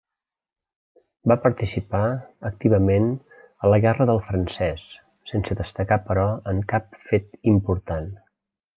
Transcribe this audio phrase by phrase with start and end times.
[1.31, 2.01] Va participar
[2.51, 3.05] activament
[3.69, 4.89] a la Guerra del francès,
[5.35, 8.13] sense destacar però en cap fet important.